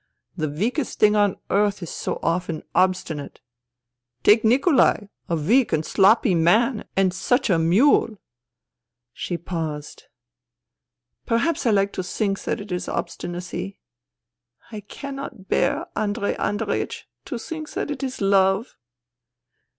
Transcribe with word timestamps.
The 0.35 0.49
weakest 0.49 0.97
thing 0.97 1.15
on 1.15 1.35
earth 1.51 1.83
is 1.83 1.91
so 1.91 2.17
often 2.23 2.63
obstinate. 2.73 3.39
Take 4.23 4.43
Nikolai. 4.43 5.05
A 5.29 5.35
weak 5.35 5.71
and 5.73 5.85
sloppy 5.85 6.33
man, 6.33 6.85
and 6.97 7.13
such 7.13 7.51
a 7.51 7.59
mule!" 7.59 8.17
She 9.13 9.37
paused." 9.37 10.05
Perhaps 11.27 11.67
I 11.67 11.69
like 11.69 11.93
to 11.93 12.03
think 12.03 12.41
that 12.45 12.59
it 12.59 12.71
is 12.71 12.87
obstinacy. 12.89 13.79
I 14.71 14.79
cannot 14.79 15.47
bear, 15.49 15.85
Andrei 15.95 16.33
Andreiech, 16.35 17.03
to 17.25 17.37
think 17.37 17.69
that 17.73 17.91
it 17.91 18.01
is 18.01 18.21
love. 18.21 18.75